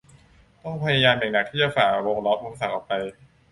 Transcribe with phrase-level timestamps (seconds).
[0.63, 2.93] ต้องพยายามอย่างหนักที่จะฝ่าวงล้อมอุปสรรคออกไป